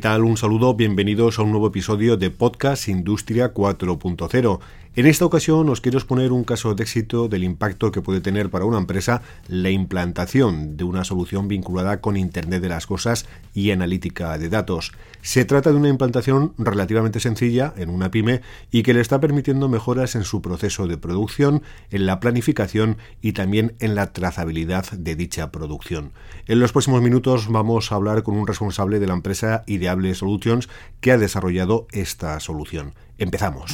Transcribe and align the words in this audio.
¿Qué 0.00 0.08
tal? 0.08 0.24
Un 0.24 0.38
saludo, 0.38 0.72
bienvenidos 0.72 1.38
a 1.38 1.42
un 1.42 1.50
nuevo 1.50 1.66
episodio 1.66 2.16
de 2.16 2.30
Podcast 2.30 2.88
Industria 2.88 3.52
4.0. 3.52 4.60
En 4.96 5.06
esta 5.06 5.24
ocasión 5.24 5.68
os 5.68 5.80
quiero 5.80 5.98
exponer 5.98 6.32
un 6.32 6.42
caso 6.42 6.74
de 6.74 6.82
éxito 6.82 7.28
del 7.28 7.44
impacto 7.44 7.92
que 7.92 8.02
puede 8.02 8.20
tener 8.20 8.50
para 8.50 8.64
una 8.64 8.78
empresa 8.78 9.22
la 9.46 9.70
implantación 9.70 10.76
de 10.76 10.82
una 10.82 11.04
solución 11.04 11.46
vinculada 11.46 12.00
con 12.00 12.16
Internet 12.16 12.60
de 12.60 12.70
las 12.70 12.88
Cosas 12.88 13.26
y 13.54 13.70
analítica 13.70 14.36
de 14.36 14.48
datos. 14.48 14.90
Se 15.22 15.44
trata 15.44 15.70
de 15.70 15.76
una 15.76 15.90
implantación 15.90 16.54
relativamente 16.58 17.20
sencilla 17.20 17.72
en 17.76 17.88
una 17.88 18.10
pyme 18.10 18.40
y 18.72 18.82
que 18.82 18.92
le 18.92 19.00
está 19.00 19.20
permitiendo 19.20 19.68
mejoras 19.68 20.16
en 20.16 20.24
su 20.24 20.42
proceso 20.42 20.88
de 20.88 20.98
producción, 20.98 21.62
en 21.92 22.06
la 22.06 22.18
planificación 22.18 22.96
y 23.22 23.32
también 23.32 23.76
en 23.78 23.94
la 23.94 24.12
trazabilidad 24.12 24.90
de 24.90 25.14
dicha 25.14 25.52
producción. 25.52 26.10
En 26.46 26.58
los 26.58 26.72
próximos 26.72 27.00
minutos 27.00 27.46
vamos 27.48 27.92
a 27.92 27.94
hablar 27.94 28.24
con 28.24 28.36
un 28.36 28.46
responsable 28.46 28.98
de 28.98 29.06
la 29.06 29.14
empresa 29.14 29.62
Ideable 29.90 30.14
Solutions 30.14 30.68
que 31.00 31.10
ha 31.10 31.18
desarrollado 31.18 31.88
esta 31.90 32.38
solución. 32.38 32.94
Empezamos. 33.18 33.72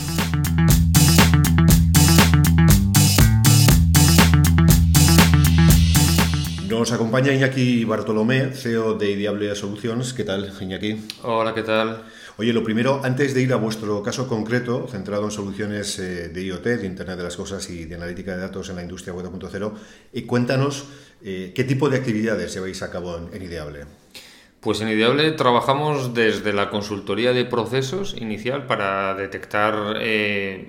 Nos 6.69 6.93
acompaña 6.93 7.33
Iñaki 7.33 7.84
Bartolomé, 7.84 8.52
CEO 8.52 8.95
de 8.95 9.10
Ideable 9.10 9.55
Solutions. 9.55 10.15
¿Qué 10.15 10.24
tal, 10.24 10.52
Iñaki? 10.60 11.07
Hola, 11.23 11.55
¿qué 11.55 11.62
tal? 11.62 12.02
Oye, 12.38 12.52
lo 12.52 12.62
primero, 12.62 13.01
antes 13.02 13.33
de 13.33 13.41
ir 13.41 13.52
a 13.52 13.57
vuestro 13.57 14.02
caso 14.02 14.29
concreto, 14.29 14.87
centrado 14.90 15.24
en 15.24 15.30
soluciones 15.30 15.99
eh, 15.99 16.29
de 16.29 16.45
IoT, 16.45 16.65
de 16.65 16.87
Internet 16.87 17.16
de 17.16 17.24
las 17.24 17.37
Cosas 17.37 17.71
y 17.71 17.87
de 17.87 17.95
analítica 17.95 18.37
de 18.37 18.43
datos 18.43 18.68
en 18.68 18.77
la 18.77 18.83
industria 18.83 19.15
4.0, 19.15 19.73
eh, 20.12 20.27
cuéntanos 20.27 20.85
eh, 21.23 21.52
qué 21.55 21.65
tipo 21.65 21.88
de 21.88 21.96
actividades 21.96 22.52
lleváis 22.52 22.83
a 22.83 22.90
cabo 22.90 23.30
en, 23.33 23.43
Ideable. 23.43 23.87
Pues 24.66 24.80
en 24.80 24.88
Ideable 24.88 25.30
trabajamos 25.30 26.12
desde 26.12 26.52
la 26.52 26.70
consultoría 26.70 27.32
de 27.32 27.45
procesos 27.45 28.16
inicial 28.18 28.66
para 28.66 29.14
detectar 29.14 29.74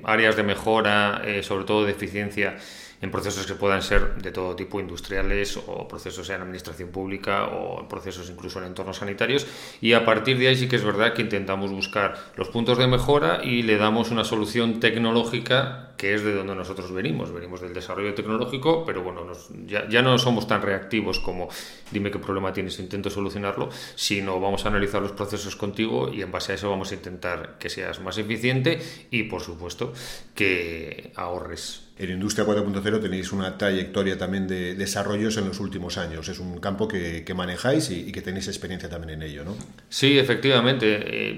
áreas 0.03 0.35
de 0.35 0.43
mejora, 0.43 1.23
sobre 1.41 1.65
todo 1.65 1.83
de 1.83 1.93
eficiencia 1.93 2.57
en 3.01 3.09
procesos 3.09 3.47
que 3.47 3.55
puedan 3.55 3.81
ser 3.81 4.17
de 4.17 4.31
todo 4.31 4.55
tipo, 4.55 4.79
industriales 4.79 5.57
o 5.57 5.87
procesos 5.87 6.29
en 6.29 6.41
administración 6.41 6.89
pública 6.89 7.45
o 7.45 7.87
procesos 7.89 8.29
incluso 8.29 8.59
en 8.59 8.65
entornos 8.65 8.97
sanitarios. 8.97 9.47
Y 9.81 9.93
a 9.93 10.05
partir 10.05 10.37
de 10.37 10.49
ahí 10.49 10.55
sí 10.55 10.67
que 10.67 10.75
es 10.75 10.83
verdad 10.83 11.13
que 11.13 11.23
intentamos 11.23 11.71
buscar 11.71 12.17
los 12.35 12.49
puntos 12.49 12.77
de 12.77 12.85
mejora 12.85 13.43
y 13.43 13.63
le 13.63 13.77
damos 13.77 14.11
una 14.11 14.23
solución 14.23 14.79
tecnológica 14.79 15.86
que 15.97 16.13
es 16.13 16.23
de 16.23 16.33
donde 16.33 16.55
nosotros 16.55 16.91
venimos. 16.93 17.33
Venimos 17.33 17.61
del 17.61 17.73
desarrollo 17.73 18.13
tecnológico, 18.13 18.85
pero 18.85 19.01
bueno, 19.01 19.25
ya, 19.65 19.89
ya, 19.89 20.01
no 20.01 20.17
somos 20.17 20.47
tan 20.47 20.61
reactivos 20.61 21.19
como 21.19 21.49
dime 21.91 22.11
qué 22.11 22.19
problema 22.19 22.53
tienes, 22.53 22.79
intento 22.79 23.09
solucionarlo, 23.09 23.69
sino 23.95 24.39
vamos 24.39 24.65
a 24.65 24.69
analizar 24.69 25.01
los 25.01 25.11
procesos 25.11 25.55
contigo 25.55 26.11
y 26.13 26.21
en 26.21 26.31
base 26.31 26.51
a 26.51 26.55
eso 26.55 26.69
vamos 26.69 26.91
a 26.91 26.95
intentar 26.95 27.57
que 27.57 27.69
seas 27.69 27.99
más 27.99 28.17
eficiente 28.17 28.79
y 29.11 29.23
por 29.23 29.41
supuesto 29.41 29.91
que 30.35 31.11
ahorres 31.15 31.87
en 31.99 32.11
Industria 32.11 32.45
4.0 32.45 33.01
tenéis 33.01 33.31
una 33.31 33.57
trayectoria 33.57 34.17
también 34.17 34.47
de 34.47 34.75
desarrollos 34.75 35.35
en 35.37 35.47
los 35.47 35.59
últimos 35.59 35.97
años. 35.97 36.29
Es 36.29 36.39
un 36.39 36.59
campo 36.59 36.87
que, 36.87 37.25
manejáis 37.35 37.89
y, 37.89 38.11
que 38.11 38.21
tenéis 38.21 38.47
experiencia 38.47 38.87
también 38.87 39.21
en 39.21 39.27
ello, 39.27 39.43
¿no? 39.43 39.55
Sí, 39.89 40.19
efectivamente. 40.19 40.85
Eh, 40.85 41.35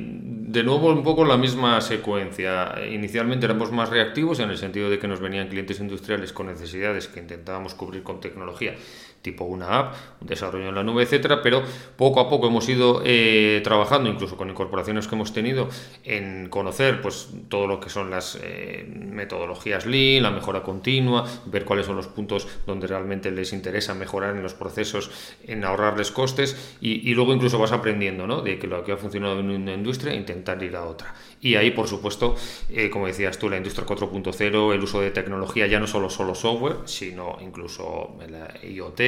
de 0.49 0.63
nuevo, 0.63 0.87
un 0.87 1.03
poco 1.03 1.25
la 1.25 1.37
misma 1.37 1.79
secuencia. 1.79 2.73
Inicialmente 2.89 3.45
éramos 3.45 3.71
más 3.71 3.89
reactivos 3.89 4.39
en 4.39 4.49
el 4.49 4.57
sentido 4.57 4.89
de 4.89 4.97
que 4.97 5.07
nos 5.07 5.19
venían 5.19 5.47
clientes 5.47 5.79
industriales 5.79 6.33
con 6.33 6.47
necesidades 6.47 7.07
que 7.07 7.19
intentábamos 7.19 7.75
cubrir 7.75 8.01
con 8.01 8.19
tecnología 8.19 8.73
tipo 9.21 9.43
una 9.43 9.79
app, 9.79 9.95
un 10.21 10.27
desarrollo 10.27 10.69
en 10.69 10.75
la 10.75 10.83
nube, 10.83 11.03
etcétera, 11.03 11.41
pero 11.41 11.61
poco 11.97 12.19
a 12.19 12.29
poco 12.29 12.47
hemos 12.47 12.67
ido 12.69 13.01
eh, 13.05 13.61
trabajando, 13.63 14.09
incluso 14.09 14.37
con 14.37 14.49
incorporaciones 14.49 15.07
que 15.07 15.15
hemos 15.15 15.33
tenido, 15.33 15.69
en 16.03 16.49
conocer 16.49 17.01
pues 17.01 17.29
todo 17.49 17.67
lo 17.67 17.79
que 17.79 17.89
son 17.89 18.09
las 18.09 18.39
eh, 18.41 18.85
metodologías 18.87 19.85
Lean, 19.85 20.23
la 20.23 20.31
mejora 20.31 20.63
continua, 20.63 21.25
ver 21.45 21.65
cuáles 21.65 21.85
son 21.85 21.97
los 21.97 22.07
puntos 22.07 22.47
donde 22.65 22.87
realmente 22.87 23.31
les 23.31 23.51
interesa 23.51 23.93
mejorar 23.93 24.35
en 24.35 24.43
los 24.43 24.53
procesos, 24.53 25.11
en 25.45 25.65
ahorrarles 25.65 26.11
costes 26.11 26.77
y, 26.81 27.13
luego 27.13 27.33
incluso 27.33 27.59
vas 27.59 27.71
aprendiendo 27.71 28.27
¿no? 28.27 28.41
de 28.41 28.57
que 28.59 28.67
lo 28.67 28.83
que 28.83 28.93
ha 28.93 28.97
funcionado 28.97 29.39
en 29.39 29.49
una 29.49 29.73
industria, 29.73 30.13
intentar 30.39 30.63
ir 30.63 30.75
otra. 30.75 31.13
Y 31.41 31.55
ahí, 31.55 31.71
por 31.71 31.87
supuesto, 31.87 32.35
eh, 32.69 32.89
como 32.89 33.07
decías 33.07 33.37
tú, 33.37 33.49
la 33.49 33.57
industria 33.57 33.85
4.0, 33.85 34.73
el 34.73 34.83
uso 34.83 35.01
de 35.01 35.11
tecnología, 35.11 35.67
ya 35.67 35.79
no 35.79 35.87
solo, 35.87 36.09
solo 36.09 36.35
software, 36.35 36.77
sino 36.85 37.37
incluso 37.41 38.17
la 38.29 38.53
IoT, 38.63 38.99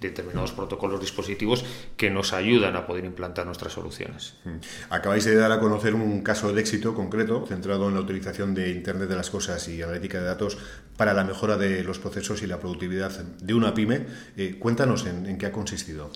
determinados 0.00 0.52
protocolos 0.52 1.00
dispositivos 1.00 1.64
que 1.96 2.10
nos 2.10 2.32
ayudan 2.32 2.76
a 2.76 2.86
poder 2.86 3.04
implantar 3.04 3.46
nuestras 3.46 3.72
soluciones. 3.72 4.34
Mm. 4.44 4.56
Acabáis 4.90 5.24
de 5.24 5.34
dar 5.34 5.52
a 5.52 5.60
conocer 5.60 5.94
un 5.94 6.22
caso 6.22 6.52
de 6.52 6.60
éxito 6.60 6.94
concreto 6.94 7.44
centrado 7.46 7.88
en 7.88 7.94
la 7.94 8.00
utilización 8.00 8.54
de 8.54 8.70
Internet 8.70 9.08
de 9.08 9.16
las 9.16 9.30
Cosas 9.30 9.68
y 9.68 9.82
analítica 9.82 10.20
de 10.20 10.26
datos 10.26 10.56
para 10.96 11.12
la 11.12 11.24
mejora 11.24 11.56
de 11.56 11.84
los 11.84 11.98
procesos 11.98 12.42
y 12.42 12.46
la 12.46 12.60
productividad 12.60 13.10
de 13.10 13.54
una 13.54 13.74
pyme. 13.74 14.06
Eh, 14.36 14.56
cuéntanos 14.58 15.06
en 15.06 15.36
qué 15.38 15.46
ha 15.46 15.52
consistido. 15.52 16.10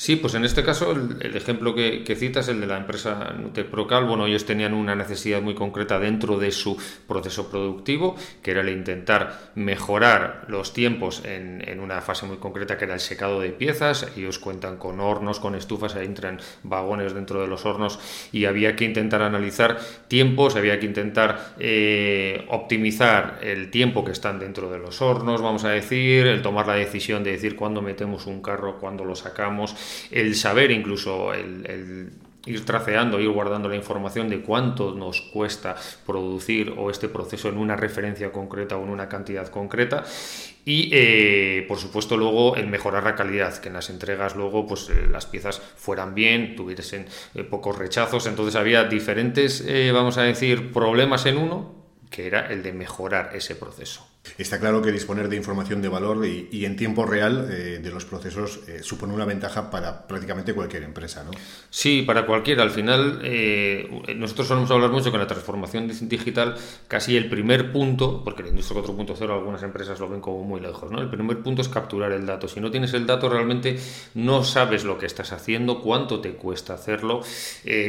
Sí, 0.00 0.16
pues 0.16 0.32
en 0.32 0.46
este 0.46 0.64
caso 0.64 0.92
el, 0.92 1.36
ejemplo 1.36 1.74
que, 1.74 2.04
que, 2.04 2.16
citas, 2.16 2.48
el 2.48 2.58
de 2.58 2.66
la 2.66 2.78
empresa 2.78 3.34
Nuteprocal, 3.38 4.06
bueno, 4.06 4.24
ellos 4.24 4.46
tenían 4.46 4.72
una 4.72 4.94
necesidad 4.94 5.42
muy 5.42 5.54
concreta 5.54 5.98
dentro 5.98 6.38
de 6.38 6.52
su 6.52 6.78
proceso 7.06 7.50
productivo, 7.50 8.16
que 8.42 8.52
era 8.52 8.62
el 8.62 8.70
intentar 8.70 9.52
mejorar 9.56 10.46
los 10.48 10.72
tiempos 10.72 11.20
en, 11.26 11.78
una 11.80 12.00
fase 12.00 12.24
muy 12.24 12.38
concreta 12.38 12.78
que 12.78 12.86
era 12.86 12.94
el 12.94 13.00
secado 13.00 13.40
de 13.40 13.50
piezas. 13.50 14.10
Ellos 14.16 14.38
cuentan 14.38 14.78
con 14.78 15.00
hornos, 15.00 15.38
con 15.38 15.54
estufas, 15.54 15.94
ahí 15.96 16.06
entran 16.06 16.40
vagones 16.62 17.12
dentro 17.12 17.42
de 17.42 17.48
los 17.48 17.66
hornos 17.66 18.00
y 18.32 18.46
había 18.46 18.76
que 18.76 18.86
intentar 18.86 19.20
analizar 19.20 19.80
tiempos, 20.08 20.56
había 20.56 20.80
que 20.80 20.86
intentar 20.86 21.52
eh, 21.58 22.46
optimizar 22.48 23.38
el 23.42 23.70
tiempo 23.70 24.02
que 24.02 24.12
están 24.12 24.38
dentro 24.38 24.70
de 24.70 24.78
los 24.78 25.02
hornos, 25.02 25.42
vamos 25.42 25.64
a 25.64 25.68
decir, 25.68 26.26
el 26.26 26.40
tomar 26.40 26.66
la 26.66 26.76
decisión 26.76 27.22
de 27.22 27.32
decir 27.32 27.54
cuándo 27.54 27.82
metemos 27.82 28.26
un 28.26 28.40
carro, 28.40 28.78
cuándo 28.78 29.04
lo 29.04 29.14
sacamos 29.14 29.76
el 30.10 30.34
saber 30.34 30.70
incluso, 30.70 31.32
el, 31.32 32.10
ir 32.46 32.64
traceando, 32.64 33.20
ir 33.20 33.28
guardando 33.28 33.68
la 33.68 33.76
información 33.76 34.28
de 34.28 34.40
cuánto 34.40 34.94
nos 34.94 35.20
cuesta 35.20 35.76
producir 36.06 36.74
o 36.76 36.90
este 36.90 37.08
proceso 37.08 37.48
en 37.48 37.58
una 37.58 37.76
referencia 37.76 38.32
concreta 38.32 38.76
o 38.76 38.84
en 38.84 38.90
una 38.90 39.08
cantidad 39.08 39.48
concreta 39.48 40.04
y 40.64 40.90
eh, 40.92 41.64
por 41.68 41.78
supuesto 41.78 42.16
luego 42.16 42.56
el 42.56 42.66
mejorar 42.66 43.04
la 43.04 43.14
calidad, 43.14 43.56
que 43.58 43.68
en 43.68 43.74
las 43.74 43.90
entregas 43.90 44.36
luego 44.36 44.66
pues 44.66 44.88
eh, 44.90 45.06
las 45.10 45.26
piezas 45.26 45.60
fueran 45.76 46.14
bien, 46.14 46.54
tuviesen 46.56 47.06
eh, 47.34 47.44
pocos 47.44 47.76
rechazos, 47.76 48.26
entonces 48.26 48.56
había 48.56 48.84
diferentes, 48.84 49.64
vamos 49.92 50.18
a 50.18 50.22
decir, 50.22 50.72
problemas 50.72 51.26
en 51.26 51.38
uno 51.38 51.74
que 52.10 52.26
era 52.26 52.50
el 52.50 52.62
de 52.62 52.72
mejorar 52.72 53.30
ese 53.34 53.54
proceso. 53.54 54.09
Está 54.36 54.58
claro 54.58 54.82
que 54.82 54.92
disponer 54.92 55.28
de 55.28 55.36
información 55.36 55.80
de 55.80 55.88
valor 55.88 56.26
y, 56.26 56.64
en 56.64 56.76
tiempo 56.76 57.06
real 57.06 57.48
eh, 57.50 57.78
de 57.82 57.90
los 57.90 58.04
procesos 58.04 58.60
eh, 58.68 58.80
supone 58.82 59.14
una 59.14 59.24
ventaja 59.24 59.70
para 59.70 60.06
prácticamente 60.06 60.52
cualquier 60.54 60.82
empresa, 60.82 61.24
¿no? 61.24 61.30
Sí, 61.70 62.02
para 62.02 62.26
cualquiera. 62.26 62.62
Al 62.62 62.70
final, 62.70 63.20
eh, 63.22 63.88
nosotros 64.16 64.48
solemos 64.48 64.70
hablar 64.70 64.90
mucho 64.90 65.10
que 65.10 65.16
en 65.16 65.22
la 65.22 65.26
transformación 65.26 65.90
digital, 66.08 66.54
casi 66.86 67.16
el 67.16 67.30
primer 67.30 67.72
punto, 67.72 68.22
porque 68.22 68.42
la 68.42 68.50
industria 68.50 68.82
4.0 68.82 69.30
algunas 69.30 69.62
empresas 69.62 69.98
lo 70.00 70.08
ven 70.08 70.20
como 70.20 70.44
muy 70.44 70.60
lejos, 70.60 70.90
¿no? 70.90 71.00
El 71.00 71.08
primer 71.08 71.42
punto 71.42 71.62
es 71.62 71.68
capturar 71.68 72.12
el 72.12 72.26
dato. 72.26 72.46
Si 72.46 72.60
no 72.60 72.70
tienes 72.70 72.92
el 72.92 73.06
dato, 73.06 73.28
realmente 73.28 73.78
no 74.14 74.44
sabes 74.44 74.84
lo 74.84 74.98
que 74.98 75.06
estás 75.06 75.32
haciendo, 75.32 75.80
cuánto 75.80 76.20
te 76.20 76.32
cuesta 76.32 76.74
hacerlo, 76.74 77.22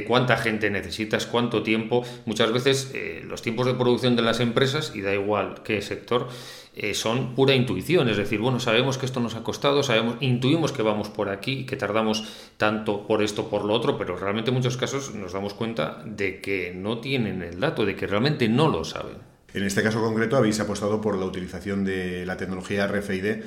cuánta 0.08 0.38
gente 0.38 0.70
necesitas, 0.70 1.26
cuánto 1.26 1.62
tiempo. 1.62 2.04
Muchas 2.26 2.52
veces 2.52 2.94
los 3.26 3.42
tiempos 3.42 3.68
de 3.68 3.74
producción 3.74 4.16
de 4.16 4.22
las 4.22 4.40
empresas, 4.40 4.94
y 4.96 5.02
da 5.02 5.14
igual 5.14 5.62
qué 5.64 5.82
sector, 5.82 6.30
eh, 6.74 6.94
son 6.94 7.36
pura 7.36 7.54
intuición, 7.54 8.08
es 8.08 8.18
decir, 8.18 8.40
bueno, 8.40 8.60
sabemos 8.60 8.98
que 8.98 9.06
esto 9.06 9.20
nos 9.20 9.36
ha 9.36 9.44
costado, 9.44 9.84
sabemos, 9.84 10.16
intuimos 10.22 10.72
que 10.72 10.82
vamos 10.82 11.10
por 11.10 11.30
aquí, 11.30 11.66
que 11.66 11.76
tardamos 11.76 12.24
tanto 12.58 13.06
por 13.06 13.22
esto, 13.22 13.50
por 13.50 13.66
lo 13.66 13.74
otro, 13.74 13.98
pero 13.98 14.16
realmente 14.16 14.52
en 14.52 14.56
muchos 14.56 14.78
casos 14.78 15.14
nos 15.14 15.34
damos 15.34 15.54
cuenta 15.54 16.02
de 16.06 16.40
que 16.40 16.74
no 16.74 17.00
tienen 17.00 17.42
el 17.42 17.60
dato, 17.60 17.86
de 17.86 17.96
que 17.96 18.08
realmente 18.08 18.48
no 18.48 18.70
lo 18.70 18.86
saben. 18.86 19.18
En 19.54 19.64
este 19.64 19.84
caso 19.84 20.02
concreto 20.02 20.38
habéis 20.38 20.62
apostado 20.62 21.02
por 21.02 21.18
la 21.18 21.26
utilización 21.26 21.84
de 21.84 22.26
la 22.26 22.38
tecnología 22.38 22.88
RFID. 22.88 23.44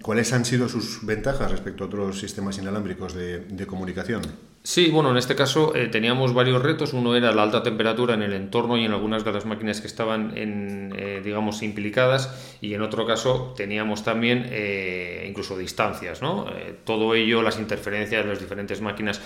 ¿Cuáles 0.00 0.32
han 0.32 0.46
sido 0.46 0.68
sus 0.70 1.04
ventajas 1.04 1.50
respecto 1.50 1.84
a 1.84 1.88
otros 1.88 2.18
sistemas 2.18 2.56
inalámbricos 2.56 3.12
de, 3.12 3.40
de 3.40 3.66
comunicación? 3.66 4.22
Sí, 4.64 4.90
bueno, 4.90 5.10
en 5.10 5.16
este 5.16 5.34
caso 5.34 5.74
eh, 5.74 5.88
teníamos 5.88 6.34
varios 6.34 6.62
retos. 6.62 6.92
Uno 6.92 7.16
era 7.16 7.32
la 7.32 7.42
alta 7.42 7.64
temperatura 7.64 8.14
en 8.14 8.22
el 8.22 8.32
entorno 8.32 8.76
y 8.78 8.84
en 8.84 8.92
algunas 8.92 9.24
de 9.24 9.32
las 9.32 9.44
máquinas 9.44 9.80
que 9.80 9.88
estaban, 9.88 10.38
en, 10.38 10.94
eh, 10.96 11.20
digamos, 11.24 11.64
implicadas. 11.64 12.56
Y 12.60 12.74
en 12.74 12.82
otro 12.82 13.04
caso 13.04 13.54
teníamos 13.56 14.04
también 14.04 14.46
eh, 14.50 15.26
incluso 15.28 15.58
distancias. 15.58 16.22
¿no? 16.22 16.46
todo 16.84 17.14
ello, 17.16 17.42
las 17.42 17.58
interferencias 17.58 18.24
de 18.24 18.30
las 18.30 18.40
diferentes 18.40 18.80
máquinas, 18.80 19.20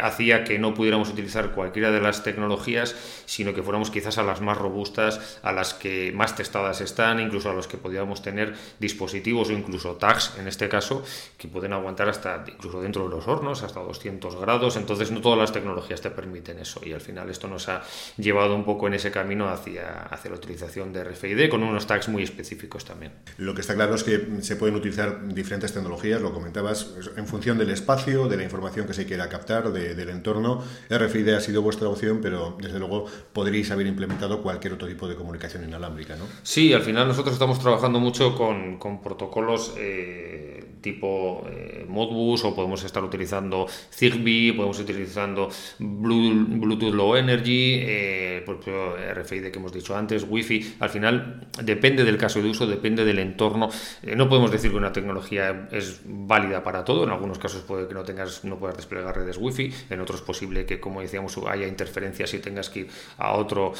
hacía 0.00 0.44
que 0.44 0.58
no 0.58 0.74
pudiéramos 0.74 1.08
utilizar 1.08 1.52
cualquiera 1.52 1.90
de 1.90 2.00
las 2.00 2.22
tecnologías, 2.22 2.94
sino 3.24 3.54
que 3.54 3.62
fuéramos 3.62 3.90
quizás 3.90 4.18
a 4.18 4.22
las 4.22 4.40
más 4.40 4.58
robustas, 4.58 5.38
a 5.42 5.52
las 5.52 5.74
que 5.74 6.12
más 6.12 6.36
testadas 6.36 6.80
están, 6.80 7.20
incluso 7.20 7.50
a 7.50 7.54
los 7.54 7.66
que 7.66 7.76
podíamos 7.76 8.22
tener 8.22 8.54
dispositivos 8.78 9.48
o 9.48 9.52
incluso 9.52 9.96
tags, 9.96 10.34
en 10.38 10.48
este 10.48 10.68
caso, 10.68 11.02
que 11.38 11.48
pueden 11.48 11.72
aguantar 11.72 12.08
hasta, 12.08 12.44
incluso 12.46 12.82
dentro 12.82 13.04
de 13.04 13.16
los 13.16 13.26
hornos, 13.26 13.62
hasta 13.62 13.80
200 13.80 14.36
grados 14.36 14.65
entonces 14.74 15.12
no 15.12 15.20
todas 15.20 15.38
las 15.38 15.52
tecnologías 15.52 16.00
te 16.00 16.10
permiten 16.10 16.58
eso 16.58 16.80
y 16.84 16.92
al 16.92 17.00
final 17.00 17.30
esto 17.30 17.46
nos 17.46 17.68
ha 17.68 17.82
llevado 18.16 18.56
un 18.56 18.64
poco 18.64 18.88
en 18.88 18.94
ese 18.94 19.12
camino 19.12 19.48
hacia, 19.48 20.02
hacia 20.02 20.32
la 20.32 20.36
utilización 20.36 20.92
de 20.92 21.04
RFID 21.04 21.48
con 21.48 21.62
unos 21.62 21.86
tags 21.86 22.08
muy 22.08 22.24
específicos 22.24 22.84
también. 22.84 23.12
Lo 23.38 23.54
que 23.54 23.60
está 23.60 23.74
claro 23.74 23.94
es 23.94 24.02
que 24.02 24.26
se 24.40 24.56
pueden 24.56 24.74
utilizar 24.74 25.28
diferentes 25.28 25.72
tecnologías, 25.72 26.20
lo 26.20 26.32
comentabas, 26.32 26.94
en 27.16 27.26
función 27.26 27.58
del 27.58 27.70
espacio, 27.70 28.26
de 28.26 28.36
la 28.36 28.42
información 28.42 28.86
que 28.86 28.94
se 28.94 29.06
quiera 29.06 29.28
captar, 29.28 29.72
del 29.72 30.08
entorno. 30.08 30.62
RFID 30.90 31.28
ha 31.30 31.40
sido 31.40 31.62
vuestra 31.62 31.88
opción, 31.88 32.20
pero 32.22 32.56
desde 32.60 32.78
luego 32.78 33.06
podríais 33.32 33.70
haber 33.70 33.86
implementado 33.86 34.42
cualquier 34.42 34.72
otro 34.72 34.88
tipo 34.88 35.06
de 35.08 35.14
comunicación 35.14 35.64
inalámbrica, 35.64 36.16
¿no? 36.16 36.24
Sí, 36.42 36.72
al 36.72 36.82
final 36.82 37.06
nosotros 37.08 37.34
estamos 37.34 37.60
trabajando 37.60 38.00
mucho 38.00 38.34
con, 38.34 38.78
con 38.78 39.02
protocolos 39.02 39.74
eh, 39.76 40.45
tipo 40.80 41.46
eh, 41.50 41.84
Modbus 41.88 42.44
o 42.44 42.54
podemos 42.54 42.82
estar 42.84 43.02
utilizando 43.02 43.66
Zigbee, 43.68 44.52
podemos 44.52 44.78
utilizando 44.78 45.48
Bluetooth 45.78 46.94
Low 46.94 47.16
Energy, 47.16 47.80
eh, 47.80 48.44
RFID 48.46 49.50
que 49.50 49.58
hemos 49.58 49.72
dicho 49.72 49.96
antes, 49.96 50.26
Wi-Fi. 50.28 50.76
Al 50.80 50.90
final 50.90 51.48
depende 51.62 52.04
del 52.04 52.16
caso 52.16 52.40
de 52.42 52.48
uso, 52.48 52.66
depende 52.66 53.04
del 53.04 53.18
entorno. 53.18 53.68
Eh, 54.02 54.14
no 54.16 54.28
podemos 54.28 54.50
decir 54.50 54.70
que 54.70 54.76
una 54.76 54.92
tecnología 54.92 55.68
es 55.70 56.00
válida 56.04 56.62
para 56.62 56.84
todo. 56.84 57.04
En 57.04 57.10
algunos 57.10 57.38
casos 57.38 57.62
puede 57.62 57.88
que 57.88 57.94
no 57.94 58.04
tengas, 58.04 58.44
no 58.44 58.58
puedas 58.58 58.76
desplegar 58.76 59.16
redes 59.16 59.38
Wi-Fi. 59.38 59.72
En 59.90 60.00
otros 60.00 60.22
posible 60.22 60.66
que, 60.66 60.80
como 60.80 61.00
decíamos, 61.00 61.38
haya 61.48 61.66
interferencias 61.66 62.32
y 62.34 62.38
tengas 62.38 62.70
que 62.70 62.80
ir 62.80 62.88
a 63.18 63.32
otro, 63.32 63.72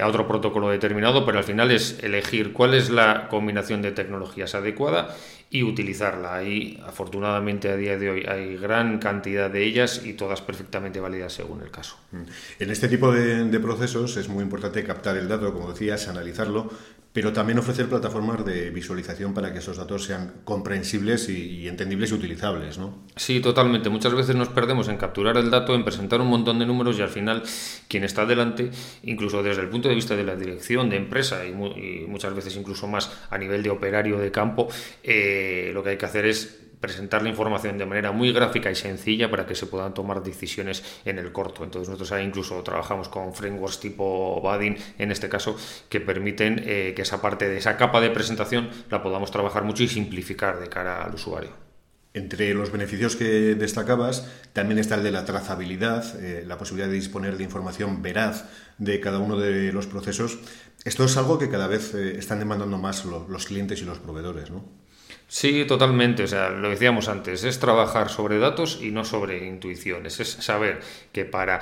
a 0.00 0.06
otro 0.06 0.26
protocolo 0.26 0.68
determinado. 0.68 1.24
Pero 1.24 1.38
al 1.38 1.44
final 1.44 1.70
es 1.70 2.02
elegir 2.02 2.52
cuál 2.52 2.74
es 2.74 2.90
la 2.90 3.28
combinación 3.28 3.82
de 3.82 3.92
tecnologías 3.92 4.54
adecuada 4.54 5.16
y 5.50 5.64
utilizarla. 5.64 6.39
Y 6.42 6.80
afortunadamente 6.86 7.68
a 7.68 7.76
día 7.76 7.96
de 7.98 8.10
hoy 8.10 8.24
hay 8.26 8.56
gran 8.56 8.98
cantidad 8.98 9.50
de 9.50 9.64
ellas 9.64 10.02
y 10.04 10.14
todas 10.14 10.40
perfectamente 10.40 11.00
válidas 11.00 11.32
según 11.32 11.62
el 11.62 11.70
caso. 11.70 11.96
Mm. 12.12 12.62
En 12.62 12.70
este 12.70 12.88
tipo 12.88 13.12
de, 13.12 13.44
de 13.44 13.60
procesos 13.60 14.16
es 14.16 14.28
muy 14.28 14.42
importante 14.42 14.82
captar 14.84 15.16
el 15.16 15.28
dato, 15.28 15.52
como 15.52 15.72
decías, 15.72 16.08
analizarlo, 16.08 16.70
pero 17.12 17.32
también 17.32 17.58
ofrecer 17.58 17.88
plataformas 17.88 18.44
de 18.44 18.70
visualización 18.70 19.34
para 19.34 19.52
que 19.52 19.58
esos 19.58 19.76
datos 19.76 20.04
sean 20.04 20.42
comprensibles 20.44 21.28
y, 21.28 21.66
entendibles 21.66 22.12
y 22.12 22.14
utilizables, 22.14 22.78
¿no? 22.78 23.04
Sí, 23.16 23.40
totalmente. 23.40 23.90
Muchas 23.90 24.14
veces 24.14 24.36
nos 24.36 24.48
perdemos 24.48 24.88
en 24.88 24.96
capturar 24.96 25.36
el 25.36 25.50
dato, 25.50 25.74
en 25.74 25.84
presentar 25.84 26.20
un 26.20 26.28
montón 26.28 26.60
de 26.60 26.66
números 26.66 26.98
y 26.98 27.02
al 27.02 27.08
final 27.08 27.42
quien 27.88 28.04
está 28.04 28.26
delante, 28.26 28.70
incluso 29.02 29.42
desde 29.42 29.62
el 29.62 29.68
punto 29.68 29.88
de 29.88 29.96
vista 29.96 30.14
de 30.14 30.22
la 30.22 30.36
dirección 30.36 30.88
de 30.88 30.96
empresa 30.96 31.44
y, 31.44 31.52
muchas 31.52 32.34
veces 32.34 32.56
incluso 32.56 32.86
más 32.86 33.10
a 33.28 33.38
nivel 33.38 33.62
de 33.62 33.70
operario 33.70 34.18
de 34.18 34.30
campo, 34.30 34.68
eh, 35.02 35.70
lo 35.74 35.82
que 35.82 35.90
hay 35.90 35.96
que 35.96 36.06
hacer 36.06 36.26
es 36.26 36.69
presentar 36.80 37.22
la 37.22 37.28
información 37.28 37.78
de 37.78 37.86
manera 37.86 38.10
muy 38.10 38.32
gráfica 38.32 38.70
y 38.70 38.74
sencilla 38.74 39.30
para 39.30 39.46
que 39.46 39.54
se 39.54 39.66
puedan 39.66 39.94
tomar 39.94 40.22
decisiones 40.22 40.82
en 41.04 41.18
el 41.18 41.30
corto. 41.32 41.62
Entonces 41.62 41.88
nosotros 41.88 42.12
ahí 42.12 42.24
incluso 42.24 42.62
trabajamos 42.62 43.08
con 43.08 43.34
frameworks 43.34 43.80
tipo 43.80 44.40
Badin, 44.40 44.76
en 44.98 45.12
este 45.12 45.28
caso, 45.28 45.56
que 45.88 46.00
permiten 46.00 46.62
eh, 46.64 46.92
que 46.96 47.02
esa 47.02 47.20
parte 47.20 47.48
de 47.48 47.58
esa 47.58 47.76
capa 47.76 48.00
de 48.00 48.10
presentación 48.10 48.70
la 48.90 49.02
podamos 49.02 49.30
trabajar 49.30 49.64
mucho 49.64 49.82
y 49.82 49.88
simplificar 49.88 50.58
de 50.58 50.68
cara 50.68 51.04
al 51.04 51.14
usuario. 51.14 51.70
Entre 52.12 52.54
los 52.54 52.72
beneficios 52.72 53.14
que 53.14 53.54
destacabas 53.54 54.26
también 54.52 54.80
está 54.80 54.96
el 54.96 55.04
de 55.04 55.12
la 55.12 55.24
trazabilidad, 55.24 56.20
eh, 56.20 56.42
la 56.44 56.58
posibilidad 56.58 56.88
de 56.88 56.94
disponer 56.94 57.36
de 57.36 57.44
información 57.44 58.02
veraz 58.02 58.46
de 58.78 58.98
cada 58.98 59.20
uno 59.20 59.36
de 59.36 59.72
los 59.72 59.86
procesos. 59.86 60.38
Esto 60.84 61.04
es 61.04 61.16
algo 61.16 61.38
que 61.38 61.48
cada 61.48 61.68
vez 61.68 61.94
eh, 61.94 62.18
están 62.18 62.40
demandando 62.40 62.78
más 62.78 63.04
los 63.04 63.46
clientes 63.46 63.80
y 63.80 63.84
los 63.84 64.00
proveedores, 64.00 64.50
¿no? 64.50 64.89
Sí, 65.32 65.64
totalmente. 65.64 66.24
O 66.24 66.26
sea, 66.26 66.50
lo 66.50 66.70
decíamos 66.70 67.06
antes, 67.06 67.44
es 67.44 67.60
trabajar 67.60 68.08
sobre 68.08 68.40
datos 68.40 68.80
y 68.82 68.90
no 68.90 69.04
sobre 69.04 69.46
intuiciones. 69.46 70.18
Es 70.18 70.28
saber 70.28 70.80
que 71.12 71.24
para 71.24 71.60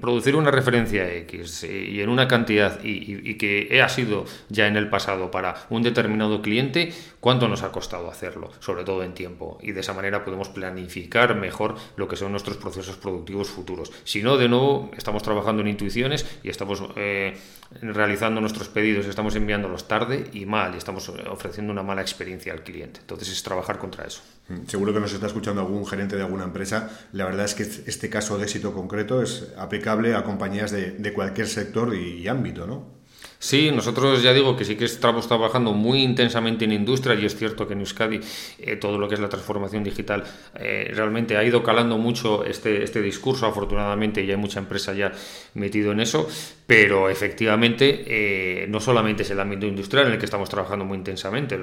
producir 0.00 0.34
una 0.34 0.50
referencia 0.50 1.06
X 1.12 1.64
y 1.64 2.00
en 2.00 2.08
una 2.08 2.26
cantidad 2.26 2.82
y, 2.82 3.34
que 3.34 3.82
ha 3.82 3.88
sido 3.90 4.24
ya 4.48 4.66
en 4.66 4.78
el 4.78 4.88
pasado 4.88 5.30
para 5.30 5.56
un 5.68 5.82
determinado 5.82 6.40
cliente, 6.40 6.94
cuánto 7.20 7.48
nos 7.48 7.62
ha 7.64 7.70
costado 7.70 8.10
hacerlo, 8.10 8.50
sobre 8.60 8.82
todo 8.82 9.02
en 9.02 9.12
tiempo. 9.12 9.58
Y 9.60 9.72
de 9.72 9.80
esa 9.80 9.92
manera 9.92 10.24
podemos 10.24 10.48
planificar 10.48 11.36
mejor 11.36 11.74
lo 11.96 12.08
que 12.08 12.16
son 12.16 12.30
nuestros 12.30 12.56
procesos 12.56 12.96
productivos 12.96 13.50
futuros. 13.50 13.92
Si 14.04 14.22
no, 14.22 14.38
de 14.38 14.48
nuevo, 14.48 14.90
estamos 14.96 15.22
trabajando 15.22 15.60
en 15.60 15.68
intuiciones 15.68 16.24
y 16.42 16.48
estamos 16.48 16.82
eh, 16.96 17.36
realizando 17.82 18.40
nuestros 18.40 18.70
pedidos, 18.70 19.04
estamos 19.04 19.36
enviándolos 19.36 19.86
tarde 19.86 20.30
y 20.32 20.46
mal, 20.46 20.74
y 20.74 20.78
estamos 20.78 21.06
ofreciendo 21.28 21.72
una 21.74 21.82
mala 21.82 22.00
experiencia 22.00 22.54
al 22.54 22.62
cliente 22.62 22.69
cliente. 22.70 23.00
Entonces 23.00 23.30
es 23.30 23.42
trabajar 23.42 23.78
contra 23.78 24.04
eso. 24.04 24.22
Mm, 24.48 24.66
seguro 24.66 24.92
que 24.92 25.00
nos 25.00 25.12
está 25.12 25.26
escuchando 25.26 25.60
algún 25.60 25.86
gerente 25.86 26.16
de 26.16 26.22
alguna 26.22 26.44
empresa. 26.44 26.90
La 27.12 27.24
verdad 27.24 27.44
es 27.44 27.54
que 27.54 27.62
este 27.62 28.08
caso 28.08 28.38
de 28.38 28.44
éxito 28.44 28.72
concreto 28.72 29.22
es 29.22 29.48
aplicable 29.56 30.14
a 30.14 30.24
compañías 30.24 30.70
de, 30.70 30.92
de 30.92 31.12
cualquier 31.12 31.48
sector 31.48 31.94
y 31.94 32.26
ámbito, 32.28 32.66
¿no? 32.66 32.99
Sí, 33.42 33.70
nosotros 33.70 34.22
ya 34.22 34.34
digo 34.34 34.54
que 34.54 34.66
sí 34.66 34.76
que 34.76 34.84
estamos 34.84 35.26
trabajando 35.26 35.72
muy 35.72 36.02
intensamente 36.02 36.66
en 36.66 36.72
industria 36.72 37.14
y 37.14 37.24
es 37.24 37.34
cierto 37.34 37.66
que 37.66 37.72
en 37.72 37.80
Euskadi 37.80 38.20
eh, 38.58 38.76
todo 38.76 38.98
lo 38.98 39.08
que 39.08 39.14
es 39.14 39.20
la 39.20 39.30
transformación 39.30 39.82
digital 39.82 40.24
eh, 40.56 40.92
realmente 40.94 41.38
ha 41.38 41.42
ido 41.42 41.62
calando 41.62 41.96
mucho 41.96 42.44
este, 42.44 42.84
este 42.84 43.00
discurso, 43.00 43.46
afortunadamente, 43.46 44.22
y 44.22 44.30
hay 44.30 44.36
mucha 44.36 44.58
empresa 44.58 44.92
ya 44.92 45.12
metido 45.54 45.90
en 45.92 46.00
eso, 46.00 46.28
pero 46.66 47.08
efectivamente 47.08 48.04
eh, 48.06 48.66
no 48.68 48.78
solamente 48.78 49.22
es 49.22 49.30
el 49.30 49.40
ámbito 49.40 49.64
industrial 49.64 50.08
en 50.08 50.12
el 50.12 50.18
que 50.18 50.26
estamos 50.26 50.50
trabajando 50.50 50.84
muy 50.84 50.98
intensamente, 50.98 51.58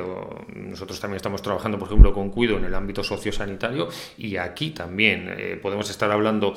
nosotros 0.55 0.99
también 0.99 1.17
estamos 1.17 1.43
trabajando, 1.43 1.77
por 1.77 1.89
ejemplo, 1.89 2.11
con 2.11 2.31
Cuido 2.31 2.57
en 2.57 2.65
el 2.65 2.73
ámbito 2.73 3.03
sociosanitario 3.03 3.87
y 4.17 4.35
aquí 4.37 4.71
también 4.71 5.59
podemos 5.61 5.87
estar 5.91 6.09
hablando 6.09 6.55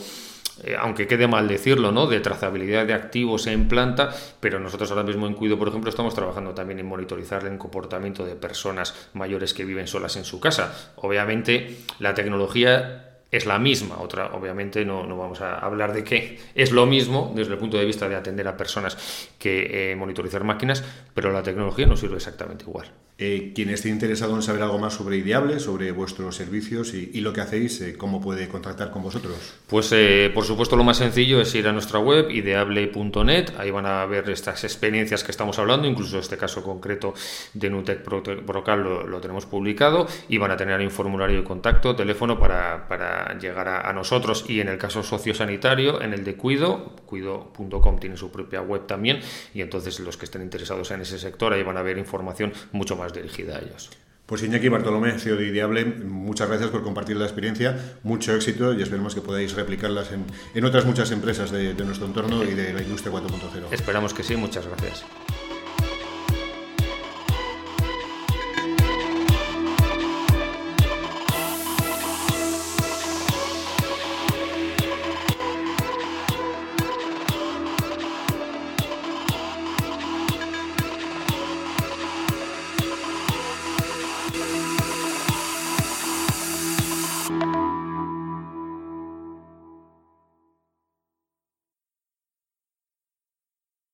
eh, 0.65 0.77
aunque 0.79 1.07
quede 1.07 1.27
mal 1.27 1.49
decirlo, 1.49 1.93
¿no? 1.93 2.07
de 2.07 2.21
trazabilidad 2.21 2.87
de 2.87 2.95
activos 2.95 3.47
en 3.47 3.69
planta, 3.69 4.11
pero 4.41 4.59
nosotros 4.59 4.91
ahora 4.91 5.03
mismo 5.03 5.27
en 5.27 5.35
Cuido, 5.35 5.59
por 5.59 5.69
ejemplo, 5.69 5.91
estamos 5.91 6.15
trabajando 6.15 6.55
también 6.55 6.79
en 6.79 6.87
monitorizar 6.87 7.47
el 7.47 7.59
comportamiento 7.59 8.25
de 8.25 8.37
personas 8.37 8.95
mayores 9.15 9.55
que 9.55 9.65
viven 9.65 9.87
solas 9.87 10.17
en 10.17 10.25
su 10.25 10.41
casa. 10.41 10.93
Obviamente, 10.97 11.77
la 11.99 12.15
tecnología 12.15 13.10
es 13.31 13.47
la 13.47 13.59
misma. 13.59 13.99
Otra, 14.01 14.35
obviamente, 14.35 14.85
no, 14.85 15.07
no, 15.07 15.17
vamos 15.17 15.41
a 15.41 15.59
hablar 15.59 15.93
de 15.93 16.05
que 16.05 16.39
es 16.55 16.73
lo 16.73 16.87
mismo 16.87 17.33
desde 17.35 17.53
el 17.53 17.59
punto 17.59 17.77
de 17.77 17.85
vista 17.85 18.09
de 18.09 18.17
atender 18.17 18.47
a 18.49 18.57
personas 18.57 18.97
que 19.39 19.93
eh, 19.93 19.97
monitorizar 19.97 20.45
máquinas, 20.45 20.85
pero 21.15 21.33
la 21.33 21.43
tecnología 21.43 21.87
no 21.87 21.97
sirve 21.97 22.17
exactamente 22.17 22.65
igual. 22.65 22.91
Eh, 23.23 23.53
quien 23.55 23.69
esté 23.69 23.91
interesado 23.91 24.35
en 24.35 24.41
saber 24.41 24.63
algo 24.63 24.79
más 24.79 24.95
sobre 24.95 25.19
Ideable, 25.19 25.61
sobre 25.61 25.93
vuestros 25.93 26.35
servicios 26.35 26.95
y, 26.95 27.21
lo 27.21 27.35
que 27.35 27.43
hacéis, 27.43 27.79
eh, 27.83 27.95
¿cómo 27.99 28.19
puede 28.19 28.49
contactar 28.49 28.91
con 28.91 29.03
vosotros? 29.03 29.35
Pues 29.67 29.93
eh, 29.93 30.31
por 30.33 30.47
supuesto 30.47 30.75
lo 30.75 30.85
más 30.85 30.97
sencillo 30.97 31.39
es 31.39 31.55
ir 31.55 31.69
a 31.69 31.73
nuestra 31.73 31.99
web, 31.99 32.31
ideable.net, 32.31 33.51
ahí 33.59 33.71
van 33.71 33.85
a 33.85 34.07
ver 34.07 34.31
estas 34.31 34.65
experiencias 34.65 35.23
que 35.23 35.33
estamos 35.33 35.59
hablando, 35.59 35.87
incluso 35.87 36.19
este 36.19 36.39
caso 36.39 36.63
concreto 36.63 37.13
de 37.53 37.69
Nutec 37.69 38.03
Brocal 38.47 38.83
lo, 38.83 39.21
tenemos 39.21 39.45
publicado 39.45 40.07
y 40.31 40.39
van 40.39 40.53
a 40.53 40.57
tener 40.57 40.81
un 40.81 40.91
formulario 40.91 41.37
de 41.37 41.45
contacto, 41.45 41.95
teléfono 41.95 42.41
para, 42.41 42.89
para 42.89 43.20
llegar 43.39 43.69
a, 43.69 43.89
a, 43.89 43.93
nosotros 43.93 44.45
y 44.49 44.61
en 44.61 44.69
el 44.69 44.79
caso 44.79 45.03
sociosanitario, 45.03 46.03
en 46.03 46.13
el 46.13 46.25
de 46.25 46.37
Cuido, 46.37 46.97
cuido.com 47.07 47.99
tiene 47.99 48.17
su 48.17 48.31
propia 48.31 48.63
web 48.63 48.87
también 48.87 49.21
y 49.55 49.63
entonces 49.63 50.01
los 50.01 50.17
que 50.17 50.25
estén 50.25 50.43
interesados 50.43 50.91
en 50.91 51.01
ese 51.01 51.19
sector 51.19 51.53
ahí 51.53 51.63
van 51.63 51.77
a 51.77 51.83
ver 51.83 51.99
información 51.99 52.53
mucho 52.73 52.97
más 52.97 53.13
dirigida 53.13 53.57
a 53.57 53.61
ellos. 53.61 53.91
Pues 54.31 54.45
Iñaki 54.45 54.69
Bartolomé, 54.69 55.19
CEO 55.19 55.35
de 55.35 55.49
Ideable, 55.49 55.85
muchas 55.85 56.47
gracias 56.47 56.71
por 56.71 56.85
compartir 56.85 57.17
la 57.17 57.25
experiencia, 57.25 57.97
mucho 58.05 58.33
éxito 58.33 58.73
y 58.75 58.81
esperemos 58.81 59.13
que 59.13 59.23
podáis 59.23 59.57
replicarlas 59.57 60.13
en, 60.13 60.65
otras 60.65 60.85
muchas 60.85 61.11
empresas 61.11 61.51
de, 61.51 61.75
de 61.75 61.85
nuestro 61.85 62.07
entorno 62.07 62.45
y 62.45 62.55
de 62.55 62.73
la 62.73 62.81
industria 62.81 63.13
4.0. 63.13 63.73
Esperamos 63.73 64.15
que 64.15 64.23
sí, 64.23 64.37
muchas 64.37 64.69
gracias. 64.69 65.05